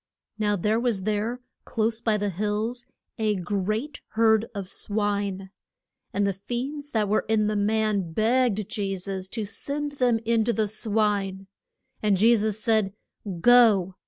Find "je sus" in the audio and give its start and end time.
8.67-9.27, 12.17-12.59